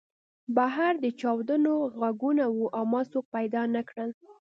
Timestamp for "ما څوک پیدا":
2.91-3.61